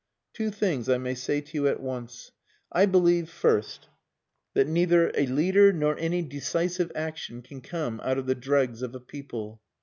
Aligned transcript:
"Two 0.33 0.49
things 0.49 0.89
I 0.89 0.97
may 0.97 1.13
say 1.13 1.41
to 1.41 1.51
you 1.53 1.67
at 1.67 1.79
once. 1.79 2.31
I 2.71 2.87
believe, 2.87 3.29
first, 3.29 3.87
that 4.55 4.65
neither 4.67 5.11
a 5.13 5.27
leader 5.27 5.71
nor 5.71 5.95
any 5.99 6.23
decisive 6.23 6.91
action 6.95 7.43
can 7.43 7.61
come 7.61 7.99
out 8.03 8.17
of 8.17 8.25
the 8.25 8.33
dregs 8.33 8.81
of 8.81 8.95
a 8.95 8.99
people. 8.99 9.61